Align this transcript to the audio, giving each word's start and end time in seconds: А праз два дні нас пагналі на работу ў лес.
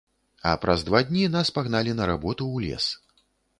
А 0.51 0.53
праз 0.63 0.85
два 0.87 1.01
дні 1.09 1.27
нас 1.35 1.53
пагналі 1.59 1.95
на 2.01 2.09
работу 2.13 2.47
ў 2.55 2.71
лес. 2.71 2.91